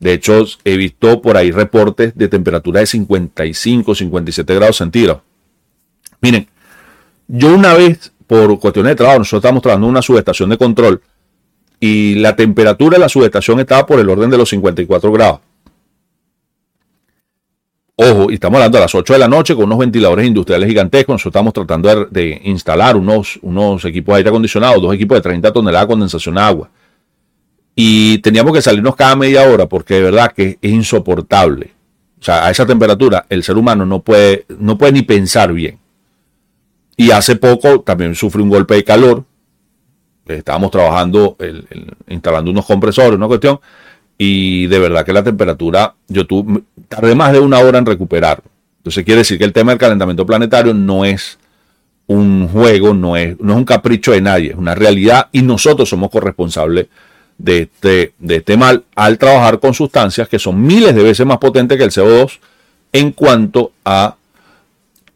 De 0.00 0.12
hecho, 0.12 0.44
he 0.64 0.76
visto 0.76 1.22
por 1.22 1.36
ahí 1.36 1.50
reportes 1.50 2.16
de 2.16 2.28
temperatura 2.28 2.80
de 2.80 2.86
55, 2.86 3.94
57 3.94 4.54
grados 4.54 4.76
centígrados. 4.76 5.22
Miren, 6.20 6.48
yo 7.28 7.54
una 7.54 7.74
vez, 7.74 8.12
por 8.26 8.58
cuestiones 8.58 8.90
de 8.90 8.96
trabajo, 8.96 9.20
nosotros 9.20 9.44
estamos 9.44 9.62
trabajando 9.62 9.86
en 9.86 9.90
una 9.92 10.02
subestación 10.02 10.50
de 10.50 10.58
control 10.58 11.00
y 11.78 12.16
la 12.16 12.34
temperatura 12.34 12.96
de 12.96 13.00
la 13.00 13.08
subestación 13.08 13.60
estaba 13.60 13.86
por 13.86 14.00
el 14.00 14.08
orden 14.08 14.30
de 14.30 14.38
los 14.38 14.48
54 14.48 15.12
grados. 15.12 15.40
Ojo, 17.96 18.28
y 18.28 18.34
estamos 18.34 18.56
hablando 18.56 18.78
a 18.78 18.80
las 18.80 18.94
8 18.94 19.12
de 19.12 19.18
la 19.20 19.28
noche 19.28 19.54
con 19.54 19.66
unos 19.66 19.78
ventiladores 19.78 20.26
industriales 20.26 20.68
gigantescos. 20.68 21.14
Nosotros 21.14 21.30
estamos 21.30 21.52
tratando 21.52 22.06
de, 22.06 22.40
instalar 22.42 22.96
unos, 22.96 23.38
unos 23.42 23.84
equipos 23.84 24.14
de 24.14 24.16
aire 24.18 24.30
acondicionado, 24.30 24.80
dos 24.80 24.94
equipos 24.94 25.18
de 25.18 25.22
30 25.22 25.52
toneladas 25.52 25.86
de 25.86 25.92
condensación 25.92 26.34
de 26.34 26.40
agua. 26.40 26.70
Y 27.76 28.18
teníamos 28.18 28.52
que 28.52 28.62
salirnos 28.62 28.96
cada 28.96 29.14
media 29.14 29.48
hora 29.48 29.66
porque 29.66 29.94
de 29.94 30.02
verdad 30.02 30.32
que 30.32 30.58
es 30.60 30.72
insoportable. 30.72 31.70
O 32.20 32.24
sea, 32.24 32.46
a 32.46 32.50
esa 32.50 32.66
temperatura 32.66 33.26
el 33.28 33.44
ser 33.44 33.56
humano 33.56 33.86
no 33.86 34.00
puede, 34.00 34.44
no 34.58 34.76
puede 34.76 34.92
ni 34.92 35.02
pensar 35.02 35.52
bien. 35.52 35.78
Y 36.96 37.12
hace 37.12 37.36
poco 37.36 37.80
también 37.82 38.16
sufrí 38.16 38.42
un 38.42 38.50
golpe 38.50 38.74
de 38.74 38.82
calor. 38.82 39.24
Estábamos 40.26 40.72
trabajando, 40.72 41.36
instalando 42.08 42.50
unos 42.50 42.66
compresores, 42.66 43.14
una 43.14 43.28
cuestión 43.28 43.60
y 44.16 44.66
de 44.66 44.78
verdad 44.78 45.04
que 45.04 45.12
la 45.12 45.24
temperatura, 45.24 45.94
yo 46.08 46.26
tuve, 46.26 46.62
tardé 46.88 47.14
más 47.14 47.32
de 47.32 47.40
una 47.40 47.58
hora 47.58 47.78
en 47.78 47.86
recuperar. 47.86 48.42
Entonces 48.78 49.04
quiere 49.04 49.18
decir 49.18 49.38
que 49.38 49.44
el 49.44 49.52
tema 49.52 49.72
del 49.72 49.78
calentamiento 49.78 50.26
planetario 50.26 50.74
no 50.74 51.04
es 51.04 51.38
un 52.06 52.48
juego, 52.48 52.92
no 52.94 53.16
es, 53.16 53.38
no 53.40 53.52
es 53.52 53.58
un 53.58 53.64
capricho 53.64 54.12
de 54.12 54.20
nadie, 54.20 54.50
es 54.50 54.56
una 54.56 54.74
realidad 54.74 55.28
y 55.32 55.42
nosotros 55.42 55.88
somos 55.88 56.10
corresponsables 56.10 56.86
de 57.38 57.62
este, 57.62 58.12
de 58.18 58.36
este 58.36 58.56
mal 58.56 58.84
al 58.94 59.18
trabajar 59.18 59.58
con 59.58 59.74
sustancias 59.74 60.28
que 60.28 60.38
son 60.38 60.62
miles 60.62 60.94
de 60.94 61.02
veces 61.02 61.26
más 61.26 61.38
potentes 61.38 61.76
que 61.78 61.84
el 61.84 61.90
CO2 61.90 62.38
en 62.92 63.10
cuanto 63.12 63.72
a 63.84 64.16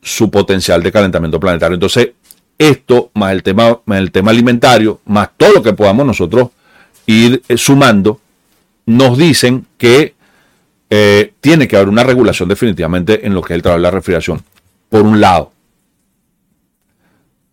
su 0.02 0.30
potencial 0.30 0.82
de 0.82 0.90
calentamiento 0.90 1.38
planetario. 1.38 1.74
Entonces, 1.74 2.10
esto 2.56 3.10
más 3.14 3.32
el 3.32 3.42
tema, 3.42 3.78
más 3.84 3.98
el 3.98 4.10
tema 4.10 4.30
alimentario, 4.30 5.00
más 5.04 5.30
todo 5.36 5.52
lo 5.52 5.62
que 5.62 5.72
podamos 5.72 6.04
nosotros 6.06 6.48
ir 7.06 7.42
eh, 7.48 7.56
sumando, 7.56 8.20
nos 8.88 9.18
dicen 9.18 9.66
que 9.76 10.14
eh, 10.88 11.34
tiene 11.42 11.68
que 11.68 11.76
haber 11.76 11.90
una 11.90 12.04
regulación 12.04 12.48
definitivamente 12.48 13.26
en 13.26 13.34
lo 13.34 13.42
que 13.42 13.52
es 13.52 13.56
el 13.56 13.62
trabajo 13.62 13.80
de 13.80 13.82
la 13.82 13.90
refrigeración. 13.90 14.42
Por 14.88 15.02
un 15.02 15.20
lado. 15.20 15.52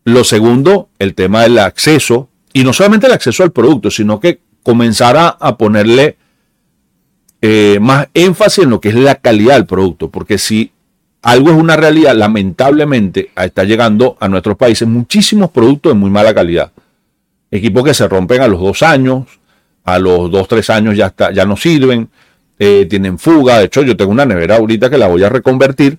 Lo 0.06 0.24
segundo, 0.24 0.88
el 0.98 1.14
tema 1.14 1.44
del 1.44 1.60
acceso, 1.60 2.30
y 2.54 2.64
no 2.64 2.72
solamente 2.72 3.08
el 3.08 3.14
acceso 3.14 3.44
al 3.44 3.52
producto, 3.52 3.92
sino 3.92 4.22
que 4.22 4.40
comenzará 4.64 5.28
a 5.28 5.58
ponerle 5.58 6.16
eh, 7.42 7.80
más 7.82 8.08
énfasis 8.14 8.64
en 8.64 8.70
lo 8.70 8.80
que 8.80 8.90
es 8.90 8.96
la 8.96 9.16
calidad 9.16 9.56
del 9.56 9.66
producto, 9.66 10.10
porque 10.10 10.38
si 10.38 10.72
algo 11.22 11.50
es 11.50 11.58
una 11.58 11.76
realidad, 11.76 12.16
lamentablemente 12.16 13.32
está 13.36 13.66
llegando 13.66 14.16
a 14.22 14.30
nuestros 14.30 14.56
países 14.56 14.88
muchísimos 14.88 15.52
productos 15.52 15.92
de 15.92 16.00
muy 16.00 16.10
mala 16.10 16.34
calidad. 16.34 16.72
Equipos 17.52 17.84
que 17.84 17.94
se 17.94 18.08
rompen 18.08 18.42
a 18.42 18.48
los 18.48 18.62
dos 18.62 18.84
años, 18.84 19.26
a 19.86 20.00
los 20.00 20.30
2, 20.32 20.48
3 20.48 20.70
años 20.72 20.98
ya, 20.98 21.08
está, 21.08 21.32
ya 21.32 21.46
no 21.46 21.56
sirven, 21.56 22.10
eh, 22.60 22.86
tienen 22.90 23.18
fuga. 23.18 23.60
De 23.60 23.66
hecho, 23.66 23.84
yo 23.84 23.96
tengo 23.96 24.12
una 24.12 24.26
nevera 24.26 24.58
ahorita 24.58 24.90
que 24.90 24.98
la 24.98 25.08
voy 25.08 25.24
a 25.24 25.30
reconvertir 25.30 25.98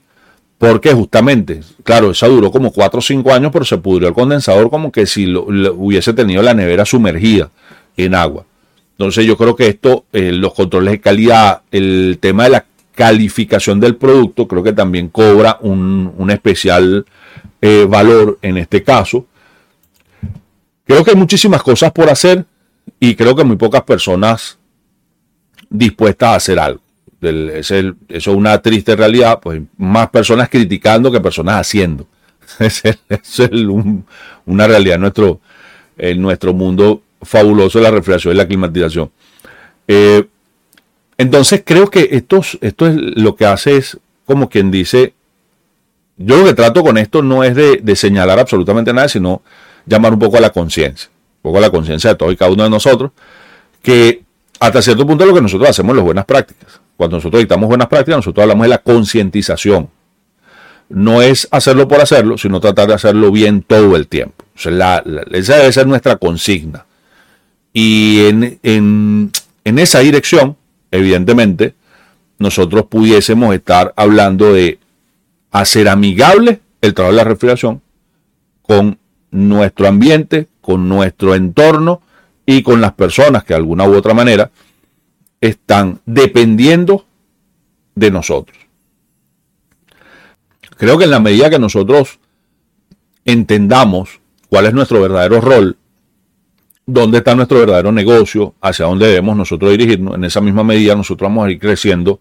porque 0.58 0.92
justamente, 0.92 1.60
claro, 1.82 2.10
esa 2.10 2.28
duró 2.28 2.50
como 2.50 2.72
4 2.72 2.98
o 2.98 3.02
5 3.02 3.32
años, 3.32 3.50
pero 3.52 3.64
se 3.64 3.76
pudrió 3.78 4.08
el 4.08 4.14
condensador 4.14 4.70
como 4.70 4.90
que 4.90 5.06
si 5.06 5.26
lo, 5.26 5.42
hubiese 5.44 6.14
tenido 6.14 6.42
la 6.42 6.54
nevera 6.54 6.84
sumergida 6.84 7.50
en 7.96 8.14
agua. 8.14 8.44
Entonces 8.92 9.26
yo 9.26 9.36
creo 9.36 9.54
que 9.54 9.68
esto, 9.68 10.06
eh, 10.12 10.32
los 10.32 10.54
controles 10.54 10.92
de 10.92 11.00
calidad, 11.00 11.60
el 11.70 12.18
tema 12.20 12.44
de 12.44 12.50
la 12.50 12.66
calificación 12.94 13.78
del 13.78 13.96
producto, 13.96 14.48
creo 14.48 14.62
que 14.62 14.72
también 14.72 15.08
cobra 15.08 15.58
un, 15.60 16.30
especial 16.30 17.04
eh, 17.60 17.86
valor 17.86 18.38
en 18.40 18.56
este 18.56 18.82
caso. 18.82 19.26
Creo 20.86 21.04
que 21.04 21.10
hay 21.10 21.16
muchísimas 21.16 21.62
cosas 21.62 21.92
por 21.92 22.08
hacer 22.08 22.46
y 23.00 23.14
creo 23.14 23.36
que 23.36 23.44
muy 23.44 23.56
pocas 23.56 23.82
personas 23.82 24.58
dispuestas 25.68 26.28
a 26.28 26.34
hacer 26.36 26.58
algo. 26.58 26.80
Es 27.20 27.70
eso 27.70 27.94
es 28.08 28.26
una 28.26 28.60
triste 28.60 28.94
realidad, 28.94 29.40
pues 29.40 29.60
más 29.76 30.10
personas 30.10 30.48
criticando 30.48 31.10
que 31.10 31.20
personas 31.20 31.60
haciendo. 31.60 32.06
Eso 32.60 33.44
es 33.44 33.50
una 34.44 34.66
realidad 34.68 34.94
en 34.94 35.00
nuestro, 35.00 35.40
nuestro 36.16 36.52
mundo 36.52 37.02
fabuloso 37.22 37.78
de 37.78 37.84
la 37.84 37.90
refrigeración 37.90 38.34
y 38.34 38.36
la 38.36 38.46
climatización. 38.46 39.10
Eh, 39.88 40.24
entonces 41.18 41.62
creo 41.64 41.90
que 41.90 42.08
esto, 42.12 42.42
esto 42.60 42.86
es 42.86 42.94
lo 42.96 43.34
que 43.34 43.46
hace 43.46 43.78
es 43.78 43.98
como 44.26 44.48
quien 44.48 44.70
dice, 44.70 45.14
yo 46.16 46.38
lo 46.38 46.44
que 46.44 46.54
trato 46.54 46.84
con 46.84 46.98
esto 46.98 47.22
no 47.22 47.42
es 47.42 47.56
de 47.56 47.96
señalar 47.96 48.38
absolutamente 48.38 48.92
nada, 48.92 49.08
sino 49.08 49.42
llamar 49.86 50.12
un 50.12 50.20
poco 50.20 50.36
a 50.36 50.40
la 50.40 50.50
conciencia 50.50 51.10
poco 51.46 51.60
la 51.60 51.70
conciencia 51.70 52.10
de 52.10 52.16
todos 52.16 52.32
y 52.32 52.36
cada 52.36 52.50
uno 52.50 52.64
de 52.64 52.70
nosotros, 52.70 53.12
que 53.80 54.22
hasta 54.58 54.82
cierto 54.82 55.06
punto 55.06 55.24
lo 55.24 55.32
que 55.32 55.40
nosotros 55.40 55.70
hacemos 55.70 55.92
es 55.92 55.96
las 55.96 56.04
buenas 56.04 56.24
prácticas. 56.24 56.80
Cuando 56.96 57.18
nosotros 57.18 57.38
dictamos 57.38 57.68
buenas 57.68 57.86
prácticas, 57.86 58.18
nosotros 58.18 58.42
hablamos 58.42 58.64
de 58.64 58.68
la 58.68 58.78
concientización. 58.78 59.88
No 60.88 61.22
es 61.22 61.46
hacerlo 61.52 61.86
por 61.86 62.00
hacerlo, 62.00 62.36
sino 62.36 62.58
tratar 62.58 62.88
de 62.88 62.94
hacerlo 62.94 63.30
bien 63.30 63.62
todo 63.62 63.94
el 63.94 64.08
tiempo. 64.08 64.44
esa 64.56 65.02
debe 65.04 65.72
ser 65.72 65.86
nuestra 65.86 66.16
consigna. 66.16 66.84
Y 67.72 68.26
en, 68.26 68.58
en 68.62 69.78
esa 69.78 70.00
dirección, 70.00 70.56
evidentemente, 70.90 71.74
nosotros 72.38 72.86
pudiésemos 72.86 73.54
estar 73.54 73.92
hablando 73.94 74.52
de 74.52 74.80
hacer 75.52 75.88
amigable 75.88 76.60
el 76.80 76.92
trabajo 76.92 77.12
de 77.12 77.16
la 77.18 77.24
refrigeración 77.24 77.82
con 78.62 78.98
nuestro 79.30 79.86
ambiente, 79.86 80.48
con 80.66 80.88
nuestro 80.88 81.36
entorno 81.36 82.02
y 82.44 82.64
con 82.64 82.80
las 82.80 82.92
personas 82.94 83.44
que 83.44 83.54
de 83.54 83.58
alguna 83.58 83.84
u 83.84 83.94
otra 83.94 84.14
manera 84.14 84.50
están 85.40 86.00
dependiendo 86.06 87.04
de 87.94 88.10
nosotros. 88.10 88.58
Creo 90.76 90.98
que 90.98 91.04
en 91.04 91.12
la 91.12 91.20
medida 91.20 91.50
que 91.50 91.60
nosotros 91.60 92.18
entendamos 93.24 94.18
cuál 94.48 94.66
es 94.66 94.74
nuestro 94.74 95.00
verdadero 95.00 95.40
rol, 95.40 95.76
dónde 96.84 97.18
está 97.18 97.36
nuestro 97.36 97.60
verdadero 97.60 97.92
negocio, 97.92 98.56
hacia 98.60 98.86
dónde 98.86 99.06
debemos 99.06 99.36
nosotros 99.36 99.70
dirigirnos, 99.70 100.16
en 100.16 100.24
esa 100.24 100.40
misma 100.40 100.64
medida 100.64 100.96
nosotros 100.96 101.30
vamos 101.30 101.46
a 101.46 101.52
ir 101.52 101.60
creciendo, 101.60 102.18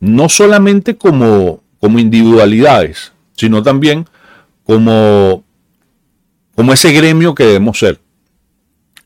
no 0.00 0.30
solamente 0.30 0.96
como, 0.96 1.62
como 1.78 1.98
individualidades, 1.98 3.12
sino 3.34 3.62
también 3.62 4.06
como 4.64 5.44
como 6.56 6.72
ese 6.72 6.90
gremio 6.90 7.34
que 7.34 7.44
debemos 7.44 7.78
ser. 7.78 8.00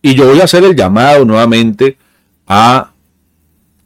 Y 0.00 0.14
yo 0.14 0.26
voy 0.26 0.40
a 0.40 0.44
hacer 0.44 0.64
el 0.64 0.74
llamado 0.74 1.24
nuevamente 1.24 1.98
a 2.46 2.92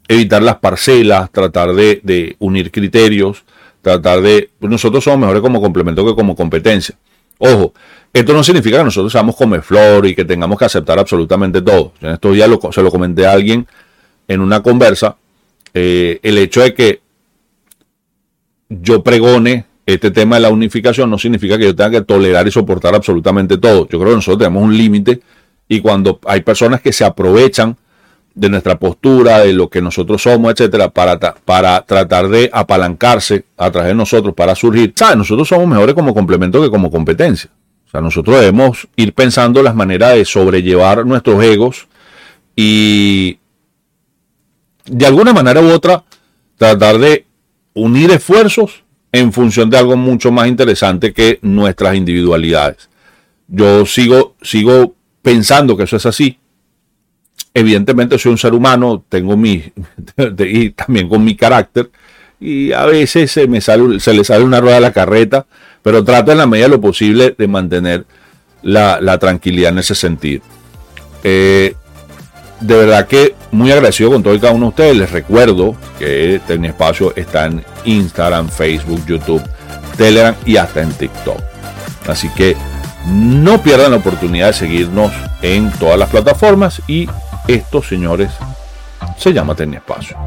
evitar 0.07 0.41
las 0.41 0.57
parcelas, 0.57 1.31
tratar 1.31 1.73
de, 1.73 2.35
unir 2.39 2.71
criterios, 2.71 3.43
tratar 3.81 4.21
de... 4.21 4.49
Pues 4.59 4.71
nosotros 4.71 5.03
somos 5.03 5.19
mejores 5.19 5.41
como 5.41 5.59
complemento 5.59 6.05
que 6.05 6.15
como 6.15 6.35
competencia. 6.35 6.95
Ojo, 7.39 7.73
esto 8.13 8.33
no 8.33 8.43
significa 8.43 8.77
que 8.77 8.85
nosotros 8.85 9.11
seamos 9.11 9.35
come 9.35 9.61
flor 9.61 10.05
y 10.05 10.15
que 10.15 10.23
tengamos 10.23 10.57
que 10.57 10.65
aceptar 10.65 10.99
absolutamente 10.99 11.61
todo. 11.61 11.91
En 11.99 12.11
estos 12.11 12.33
días 12.33 12.49
se 12.71 12.81
lo 12.81 12.91
comenté 12.91 13.25
a 13.25 13.33
alguien 13.33 13.67
en 14.27 14.41
una 14.41 14.61
conversa, 14.61 15.17
eh, 15.73 16.19
el 16.23 16.37
hecho 16.37 16.61
de 16.61 16.73
que 16.73 17.01
yo 18.69 19.03
pregone 19.03 19.65
este 19.85 20.11
tema 20.11 20.37
de 20.37 20.41
la 20.41 20.49
unificación 20.49 21.09
no 21.09 21.17
significa 21.17 21.57
que 21.57 21.65
yo 21.65 21.75
tenga 21.75 21.91
que 21.91 22.01
tolerar 22.01 22.47
y 22.47 22.51
soportar 22.51 22.95
absolutamente 22.95 23.57
todo. 23.57 23.87
Yo 23.87 23.99
creo 23.99 24.11
que 24.11 24.15
nosotros 24.15 24.39
tenemos 24.39 24.63
un 24.63 24.75
límite 24.75 25.21
y 25.67 25.79
cuando 25.79 26.19
hay 26.25 26.41
personas 26.41 26.81
que 26.81 26.91
se 26.91 27.05
aprovechan 27.05 27.77
de 28.33 28.49
nuestra 28.49 28.77
postura, 28.77 29.39
de 29.39 29.53
lo 29.53 29.69
que 29.69 29.81
nosotros 29.81 30.21
somos, 30.21 30.51
etcétera, 30.51 30.89
para, 30.89 31.17
para 31.19 31.81
tratar 31.81 32.27
de 32.27 32.49
apalancarse 32.51 33.45
a 33.57 33.71
través 33.71 33.89
de 33.89 33.95
nosotros 33.95 34.33
para 34.33 34.55
surgir. 34.55 34.93
¿Sabes? 34.95 35.17
Nosotros 35.17 35.47
somos 35.47 35.67
mejores 35.67 35.95
como 35.95 36.13
complemento 36.13 36.61
que 36.61 36.69
como 36.69 36.91
competencia. 36.91 37.49
O 37.87 37.89
sea, 37.89 38.01
nosotros 38.01 38.37
debemos 38.39 38.87
ir 38.95 39.13
pensando 39.13 39.63
las 39.63 39.75
maneras 39.75 40.15
de 40.15 40.25
sobrellevar 40.25 41.05
nuestros 41.05 41.41
egos 41.43 41.87
y 42.55 43.37
de 44.85 45.05
alguna 45.05 45.31
manera 45.31 45.61
u 45.61 45.69
otra 45.69 46.03
tratar 46.57 46.97
de 46.97 47.25
unir 47.73 48.11
esfuerzos 48.11 48.84
en 49.15 49.31
función 49.31 49.69
de 49.69 49.77
algo 49.77 49.95
mucho 49.95 50.29
más 50.29 50.47
interesante 50.47 51.13
que 51.13 51.39
nuestras 51.41 51.95
individualidades. 51.95 52.89
Yo 53.47 53.85
sigo, 53.85 54.35
sigo 54.41 54.93
pensando 55.21 55.77
que 55.77 55.83
eso 55.83 55.95
es 55.95 56.05
así. 56.05 56.37
Evidentemente 57.53 58.19
soy 58.19 58.33
un 58.33 58.37
ser 58.37 58.53
humano, 58.53 59.05
tengo 59.07 59.37
mi, 59.37 59.63
y 60.39 60.71
también 60.71 61.07
con 61.07 61.23
mi 61.23 61.35
carácter, 61.37 61.89
y 62.41 62.73
a 62.73 62.85
veces 62.85 63.31
se 63.31 63.47
me 63.47 63.61
sale, 63.61 64.01
se 64.01 64.13
le 64.13 64.25
sale 64.25 64.43
una 64.43 64.59
rueda 64.59 64.77
a 64.77 64.81
la 64.81 64.91
carreta, 64.91 65.45
pero 65.81 66.03
trato 66.03 66.33
en 66.33 66.39
la 66.39 66.47
medida 66.47 66.65
de 66.65 66.71
lo 66.71 66.81
posible 66.81 67.33
de 67.37 67.47
mantener 67.47 68.05
la, 68.63 69.17
tranquilidad 69.17 69.71
en 69.71 69.79
ese 69.79 69.95
sentido. 69.95 70.41
Eh, 71.23 71.73
de 72.65 72.75
verdad 72.75 73.07
que 73.07 73.35
muy 73.51 73.71
agradecido 73.71 74.11
con 74.11 74.23
todo 74.23 74.33
y 74.33 74.39
cada 74.39 74.53
uno 74.53 74.65
de 74.65 74.69
ustedes. 74.69 74.97
Les 74.97 75.11
recuerdo 75.11 75.75
que 75.99 76.35
este 76.35 76.55
Espacio 76.65 77.13
está 77.15 77.45
en 77.45 77.63
Instagram, 77.85 78.49
Facebook, 78.49 79.05
YouTube, 79.05 79.43
Telegram 79.97 80.35
y 80.45 80.57
hasta 80.57 80.81
en 80.81 80.91
TikTok. 80.91 81.39
Así 82.07 82.29
que 82.29 82.55
no 83.07 83.61
pierdan 83.61 83.91
la 83.91 83.97
oportunidad 83.97 84.47
de 84.47 84.53
seguirnos 84.53 85.11
en 85.41 85.71
todas 85.73 85.97
las 85.97 86.09
plataformas 86.09 86.81
y 86.87 87.07
esto, 87.47 87.83
señores, 87.83 88.31
se 89.17 89.31
llama 89.31 89.55
Espacio. 89.57 90.17